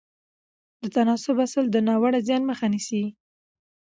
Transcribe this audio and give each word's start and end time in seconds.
د 0.81 0.83
تناسب 0.95 1.37
اصل 1.45 1.65
د 1.71 1.75
ناوړه 1.87 2.19
زیان 2.27 2.41
مخه 2.49 2.65
نیسي. 2.73 3.03